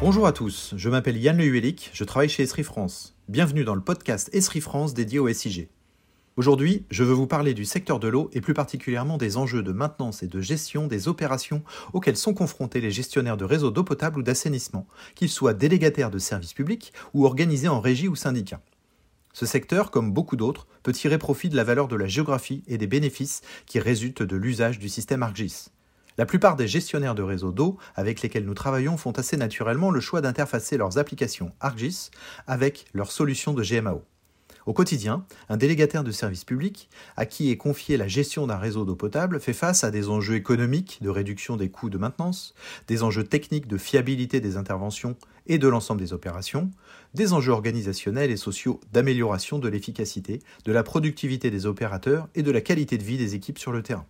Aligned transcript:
Bonjour 0.00 0.28
à 0.28 0.32
tous, 0.32 0.74
je 0.76 0.88
m'appelle 0.88 1.16
Yann 1.16 1.36
Le 1.36 1.72
je 1.92 2.04
travaille 2.04 2.28
chez 2.28 2.44
Esri 2.44 2.62
France. 2.62 3.16
Bienvenue 3.26 3.64
dans 3.64 3.74
le 3.74 3.80
podcast 3.80 4.30
Esri 4.32 4.60
France 4.60 4.94
dédié 4.94 5.18
au 5.18 5.28
SIG. 5.32 5.68
Aujourd'hui, 6.36 6.84
je 6.88 7.02
veux 7.02 7.12
vous 7.12 7.26
parler 7.26 7.52
du 7.52 7.64
secteur 7.64 7.98
de 7.98 8.06
l'eau 8.06 8.30
et 8.32 8.40
plus 8.40 8.54
particulièrement 8.54 9.18
des 9.18 9.36
enjeux 9.36 9.64
de 9.64 9.72
maintenance 9.72 10.22
et 10.22 10.28
de 10.28 10.40
gestion 10.40 10.86
des 10.86 11.08
opérations 11.08 11.64
auxquelles 11.94 12.16
sont 12.16 12.32
confrontés 12.32 12.80
les 12.80 12.92
gestionnaires 12.92 13.36
de 13.36 13.44
réseaux 13.44 13.72
d'eau 13.72 13.82
potable 13.82 14.20
ou 14.20 14.22
d'assainissement, 14.22 14.86
qu'ils 15.16 15.30
soient 15.30 15.52
délégataires 15.52 16.12
de 16.12 16.18
services 16.18 16.54
publics 16.54 16.92
ou 17.12 17.26
organisés 17.26 17.66
en 17.66 17.80
régie 17.80 18.06
ou 18.06 18.14
syndicat. 18.14 18.60
Ce 19.32 19.46
secteur, 19.46 19.90
comme 19.90 20.12
beaucoup 20.12 20.36
d'autres, 20.36 20.68
peut 20.84 20.92
tirer 20.92 21.18
profit 21.18 21.48
de 21.48 21.56
la 21.56 21.64
valeur 21.64 21.88
de 21.88 21.96
la 21.96 22.06
géographie 22.06 22.62
et 22.68 22.78
des 22.78 22.86
bénéfices 22.86 23.40
qui 23.66 23.80
résultent 23.80 24.22
de 24.22 24.36
l'usage 24.36 24.78
du 24.78 24.88
système 24.88 25.24
ArcGIS. 25.24 25.70
La 26.18 26.26
plupart 26.26 26.56
des 26.56 26.66
gestionnaires 26.66 27.14
de 27.14 27.22
réseaux 27.22 27.52
d'eau 27.52 27.78
avec 27.94 28.22
lesquels 28.22 28.44
nous 28.44 28.54
travaillons 28.54 28.96
font 28.96 29.12
assez 29.12 29.36
naturellement 29.36 29.92
le 29.92 30.00
choix 30.00 30.20
d'interfacer 30.20 30.76
leurs 30.76 30.98
applications 30.98 31.52
ArcGIS 31.60 32.10
avec 32.48 32.86
leurs 32.92 33.12
solutions 33.12 33.54
de 33.54 33.62
GMAO. 33.62 34.02
Au 34.66 34.72
quotidien, 34.72 35.24
un 35.48 35.56
délégataire 35.56 36.02
de 36.02 36.10
service 36.10 36.44
public, 36.44 36.90
à 37.16 37.24
qui 37.24 37.52
est 37.52 37.56
confiée 37.56 37.96
la 37.96 38.08
gestion 38.08 38.48
d'un 38.48 38.56
réseau 38.56 38.84
d'eau 38.84 38.96
potable, 38.96 39.38
fait 39.38 39.52
face 39.52 39.84
à 39.84 39.92
des 39.92 40.08
enjeux 40.08 40.34
économiques 40.34 40.98
de 41.02 41.08
réduction 41.08 41.56
des 41.56 41.70
coûts 41.70 41.88
de 41.88 41.98
maintenance, 41.98 42.52
des 42.88 43.04
enjeux 43.04 43.24
techniques 43.24 43.68
de 43.68 43.78
fiabilité 43.78 44.40
des 44.40 44.56
interventions 44.56 45.14
et 45.46 45.58
de 45.58 45.68
l'ensemble 45.68 46.00
des 46.00 46.12
opérations, 46.12 46.68
des 47.14 47.32
enjeux 47.32 47.52
organisationnels 47.52 48.32
et 48.32 48.36
sociaux 48.36 48.80
d'amélioration 48.92 49.60
de 49.60 49.68
l'efficacité, 49.68 50.40
de 50.64 50.72
la 50.72 50.82
productivité 50.82 51.52
des 51.52 51.64
opérateurs 51.64 52.28
et 52.34 52.42
de 52.42 52.50
la 52.50 52.60
qualité 52.60 52.98
de 52.98 53.04
vie 53.04 53.18
des 53.18 53.36
équipes 53.36 53.58
sur 53.58 53.70
le 53.70 53.84
terrain. 53.84 54.04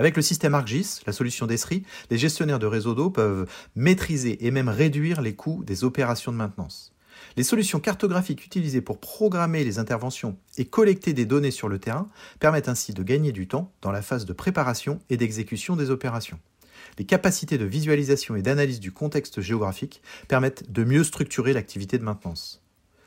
Avec 0.00 0.16
le 0.16 0.22
système 0.22 0.54
ArcGIS, 0.54 1.02
la 1.06 1.12
solution 1.12 1.46
d'Esri, 1.46 1.82
les 2.10 2.16
gestionnaires 2.16 2.58
de 2.58 2.64
réseaux 2.64 2.94
d'eau 2.94 3.10
peuvent 3.10 3.46
maîtriser 3.76 4.46
et 4.46 4.50
même 4.50 4.70
réduire 4.70 5.20
les 5.20 5.34
coûts 5.34 5.62
des 5.62 5.84
opérations 5.84 6.32
de 6.32 6.38
maintenance. 6.38 6.94
Les 7.36 7.42
solutions 7.42 7.80
cartographiques 7.80 8.46
utilisées 8.46 8.80
pour 8.80 8.98
programmer 8.98 9.62
les 9.62 9.78
interventions 9.78 10.38
et 10.56 10.64
collecter 10.64 11.12
des 11.12 11.26
données 11.26 11.50
sur 11.50 11.68
le 11.68 11.78
terrain 11.78 12.08
permettent 12.38 12.70
ainsi 12.70 12.94
de 12.94 13.02
gagner 13.02 13.30
du 13.30 13.46
temps 13.46 13.74
dans 13.82 13.92
la 13.92 14.00
phase 14.00 14.24
de 14.24 14.32
préparation 14.32 15.00
et 15.10 15.18
d'exécution 15.18 15.76
des 15.76 15.90
opérations. 15.90 16.40
Les 16.98 17.04
capacités 17.04 17.58
de 17.58 17.66
visualisation 17.66 18.36
et 18.36 18.42
d'analyse 18.42 18.80
du 18.80 18.92
contexte 18.92 19.42
géographique 19.42 20.00
permettent 20.28 20.72
de 20.72 20.82
mieux 20.82 21.04
structurer 21.04 21.52
l'activité 21.52 21.98
de 21.98 22.04
maintenance. 22.04 22.62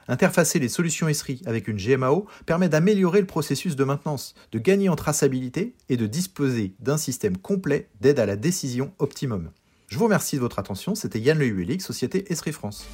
Interfacer 0.08 0.60
les 0.60 0.70
solutions 0.70 1.08
ESRI 1.08 1.42
avec 1.46 1.68
une 1.68 1.78
GMAO 1.78 2.28
permet 2.46 2.70
d'améliorer 2.70 3.22
le 3.22 3.28
processus 3.28 3.76
de 3.76 3.84
maintenance, 3.84 4.36
de 4.52 4.60
gagner 4.60 4.90
en 4.90 4.96
traçabilité 4.96 5.76
et 5.90 5.98
de 5.98 6.08
disposer 6.08 6.74
d'un 6.80 6.98
système 6.98 7.38
complet 7.38 7.90
d'aide 8.02 8.20
à 8.20 8.26
la 8.26 8.36
décision 8.36 8.94
optimum. 9.00 9.52
Je 9.88 9.98
vous 9.98 10.06
remercie 10.06 10.36
de 10.38 10.42
votre 10.42 10.60
attention, 10.60 10.96
c'était 10.96 11.20
Yann 11.20 11.38
Le 11.38 11.80
Société 11.80 12.32
ESRI 12.32 12.52
France. 12.52 12.88